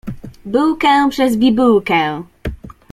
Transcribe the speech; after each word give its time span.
Bułkę 0.45 1.09
przez 1.09 1.37
bibułkę. 1.37 2.23